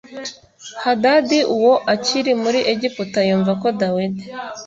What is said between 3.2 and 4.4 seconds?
yumva ko Dawidi